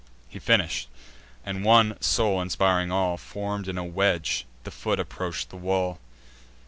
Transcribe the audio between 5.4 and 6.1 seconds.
the wall.